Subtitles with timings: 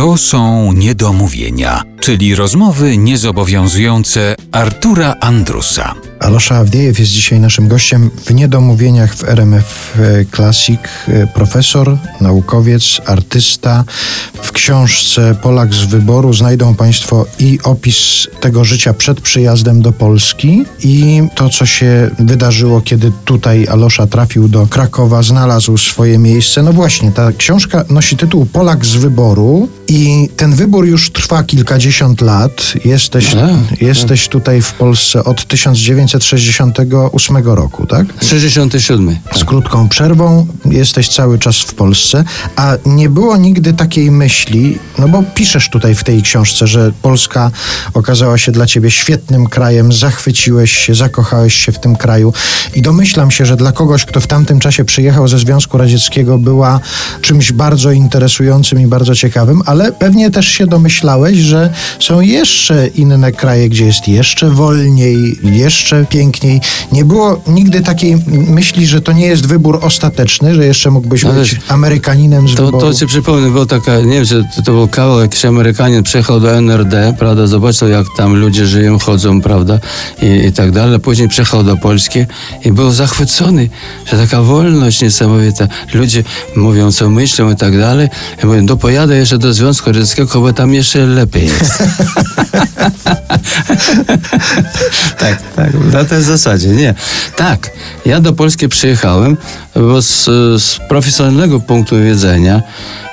[0.00, 5.94] To są niedomówienia, czyli rozmowy niezobowiązujące Artura Andrusa.
[6.20, 9.98] Alosza Awdiejew jest dzisiaj naszym gościem w Niedomówieniach w RMF
[10.36, 10.80] Classic.
[11.34, 13.84] Profesor, naukowiec, artysta.
[14.42, 20.64] W książce Polak z wyboru znajdą Państwo i opis tego życia przed przyjazdem do Polski
[20.84, 26.62] i to, co się wydarzyło, kiedy tutaj Alosza trafił do Krakowa, znalazł swoje miejsce.
[26.62, 31.89] No właśnie, ta książka nosi tytuł Polak z wyboru i ten wybór już trwa kilkadziesiąt
[32.20, 32.74] lat.
[32.84, 33.48] Jesteś, A,
[33.84, 38.06] jesteś tutaj w Polsce od 1968 roku, tak?
[38.22, 39.16] 67.
[39.36, 42.24] Z krótką przerwą jesteś cały czas w Polsce,
[42.56, 47.50] a nie było nigdy takiej myśli, no bo piszesz tutaj w tej książce, że Polska
[47.94, 52.32] okazała się dla ciebie świetnym krajem, zachwyciłeś się, zakochałeś się w tym kraju
[52.74, 56.80] i domyślam się, że dla kogoś, kto w tamtym czasie przyjechał ze Związku Radzieckiego, była
[57.20, 63.32] czymś bardzo interesującym i bardzo ciekawym, ale pewnie też się domyślałeś, że są jeszcze inne
[63.32, 66.60] kraje, gdzie jest jeszcze wolniej, jeszcze piękniej.
[66.92, 71.34] Nie było nigdy takiej myśli, że to nie jest wybór ostateczny, że jeszcze mógłbyś Ale
[71.34, 72.86] być Amerykaninem z To, wyboru.
[72.86, 76.40] to ci przypomnę, była taka, nie wiem, czy to, to był kawał, jakiś Amerykanin przyjechał
[76.40, 79.78] do NRD, prawda, zobaczył jak tam ludzie żyją, chodzą, prawda,
[80.22, 81.00] i, i tak dalej.
[81.00, 82.18] Później przyjechał do Polski
[82.64, 83.68] i był zachwycony,
[84.06, 85.68] że taka wolność niesamowita.
[85.94, 86.24] Ludzie
[86.56, 88.08] mówią, co myślą i tak dalej.
[88.42, 91.69] I mówię, no pojadę jeszcze do Związku Radzieckiego, bo tam jeszcze lepiej jest.
[95.18, 96.94] tak, tak, na tej zasadzie, nie.
[97.36, 97.70] Tak,
[98.06, 99.36] ja do Polski przyjechałem,
[99.74, 100.24] bo z,
[100.62, 102.62] z profesjonalnego punktu widzenia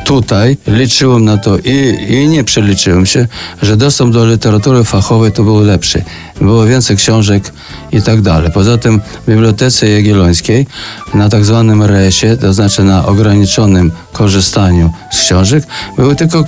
[0.05, 3.27] tutaj liczyłem na to i, i nie przeliczyłem się,
[3.61, 6.03] że dostęp do literatury fachowej to był lepszy.
[6.41, 7.51] Było więcej książek
[7.91, 8.51] i tak dalej.
[8.53, 10.67] Poza tym w Bibliotece Jagiellońskiej
[11.13, 15.63] na tak zwanym RES-ie, to znaczy na ograniczonym korzystaniu z książek,
[15.97, 16.43] były tylko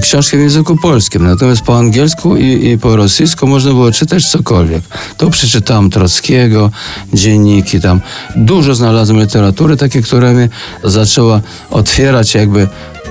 [0.00, 4.82] książki w języku polskim, natomiast po angielsku i, i po rosyjsku można było czytać cokolwiek.
[5.16, 6.70] To przeczytałem Trockiego,
[7.12, 8.00] dzienniki tam.
[8.36, 10.48] Dużo znalazłem literatury takiej, która mi
[10.84, 12.68] zaczęła otwierać jakby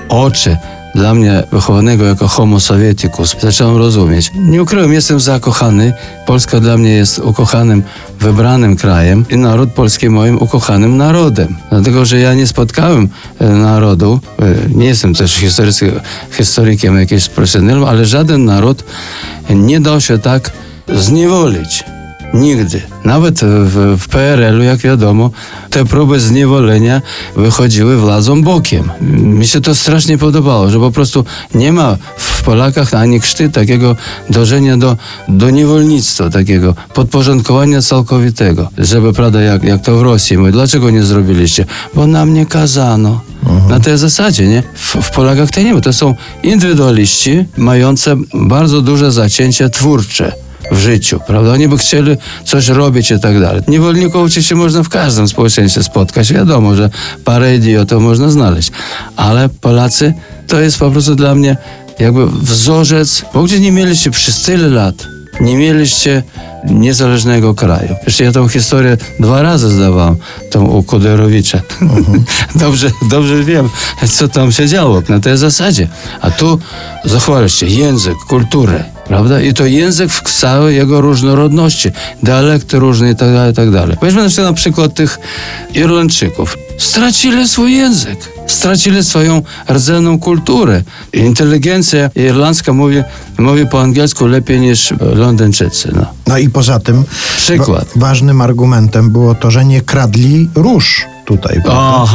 [0.08, 0.56] oczy
[0.94, 3.36] dla mnie wychowanego jako homo sovieticus.
[3.40, 4.30] Zacząłem rozumieć.
[4.34, 5.92] Nie ukrywam, jestem zakochany.
[6.26, 7.82] Polska dla mnie jest ukochanym,
[8.20, 11.56] wybranym krajem i naród polski moim ukochanym narodem.
[11.70, 13.08] Dlatego, że ja nie spotkałem
[13.38, 15.44] e, narodu, e, nie jestem też
[16.30, 18.84] historykiem jakimś profesjonalnym, ale żaden naród
[19.50, 20.50] nie dał się tak
[20.88, 21.84] zniewolić.
[22.34, 22.82] Nigdy.
[23.04, 25.30] Nawet w, w PRL-u, jak wiadomo,
[25.70, 27.02] te próby zniewolenia
[27.36, 28.90] wychodziły władzą bokiem.
[29.22, 31.24] Mi się to strasznie podobało, że po prostu
[31.54, 33.96] nie ma w Polakach ani krzty takiego
[34.30, 34.96] dążenia do,
[35.28, 38.68] do niewolnictwa, takiego podporządkowania całkowitego.
[38.78, 41.64] Żeby, prawda, jak, jak to w Rosji, mówię, dlaczego nie zrobiliście?
[41.94, 43.20] Bo nam nie kazano.
[43.68, 44.62] Na tej zasadzie, nie?
[44.74, 45.80] W, w Polakach to nie ma.
[45.80, 50.32] To są indywidualiści mające bardzo duże zacięcia twórcze
[50.70, 51.52] w życiu, prawda?
[51.52, 53.62] Oni by chcieli coś robić i tak dalej.
[53.68, 56.32] Niewolników oczywiście można w każdym społeczeństwie spotkać.
[56.32, 56.90] Wiadomo, że
[57.24, 58.70] parę idiotów można znaleźć.
[59.16, 60.14] Ale Polacy
[60.46, 61.56] to jest po prostu dla mnie
[61.98, 64.94] jakby wzorzec, bo gdzie nie mieliście przez tyle lat,
[65.40, 66.22] nie mieliście
[66.64, 67.94] niezależnego kraju.
[68.06, 70.16] Jeszcze ja tą historię dwa razy zdawałem,
[70.50, 71.60] tą u Kuderowicza.
[72.54, 73.68] dobrze, dobrze wiem,
[74.08, 75.88] co tam się działo na tej zasadzie.
[76.20, 76.58] A tu
[77.04, 79.40] zachwaliście język, kulturę, prawda?
[79.40, 81.90] I to język w całej jego różnorodności,
[82.22, 83.96] dialekty różne i tak dalej, i tak dalej.
[84.02, 85.18] Weźmy na przykład tych
[85.74, 86.56] Irlandczyków.
[86.78, 90.82] Stracili swój język, stracili swoją rdzenną kulturę.
[91.12, 93.02] Inteligencja irlandzka mówi,
[93.38, 95.92] mówi po angielsku lepiej niż Londyńczycy.
[95.94, 96.06] No.
[96.26, 97.04] No i poza tym
[97.36, 97.88] Przykład.
[97.96, 101.60] wa- ważnym argumentem było to, że nie kradli róż tutaj.
[101.64, 101.80] prawda?
[101.80, 102.08] O,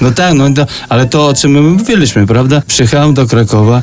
[0.00, 2.62] no tak, no to, ale to o czym my mówiliśmy, prawda?
[2.66, 3.82] Przyjechałem do Krakowa,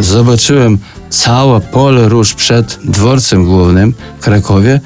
[0.00, 0.78] zobaczyłem
[1.10, 4.80] całe pole róż przed dworcem głównym w Krakowie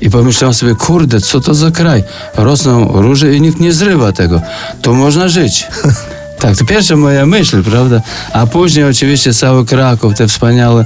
[0.00, 2.04] i pomyślałem sobie, kurde, co to za kraj?
[2.36, 4.40] Rosną róże i nikt nie zrywa tego.
[4.82, 5.66] Tu można żyć.
[6.38, 8.00] Tak, to pierwsza moja myśl, prawda?
[8.32, 10.84] A później oczywiście cały Kraków, te wspaniałe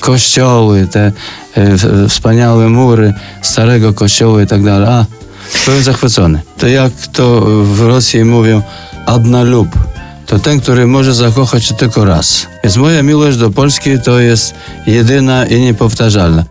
[0.00, 1.12] kościoły, te
[1.54, 4.88] e, wspaniałe mury starego kościoła i tak dalej.
[4.88, 5.04] A,
[5.68, 6.40] byłem zachwycony.
[6.58, 8.62] To jak to w Rosji mówią,
[9.06, 9.68] adna lub.
[10.26, 12.46] To ten, który może zakochać się tylko raz.
[12.64, 14.54] Więc moja miłość do Polski to jest
[14.86, 16.44] jedyna i niepowtarzalna.